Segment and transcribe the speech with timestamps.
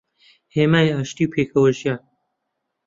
[0.55, 1.99] هێمای ئاشتی و پێکەوەژیان